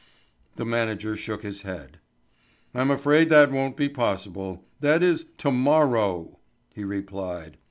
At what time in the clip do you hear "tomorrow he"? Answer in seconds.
5.37-6.83